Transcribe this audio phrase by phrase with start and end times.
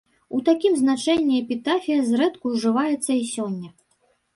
[0.37, 3.69] У такім значэнні эпітафія зрэдку ўжываецца і сёння.